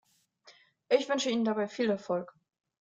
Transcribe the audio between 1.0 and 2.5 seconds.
wünsche Ihnen dabei viel Erfolg.